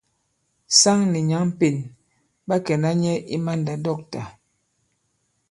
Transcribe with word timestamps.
Saŋ 0.79 0.99
nì 1.11 1.19
nyǎŋ 1.29 1.45
Pên 1.59 1.75
ɓa 2.47 2.55
kɛ̀na 2.65 2.89
nyɛ 3.01 3.13
i 3.35 3.37
mandàdɔ̂ktà. 3.45 4.21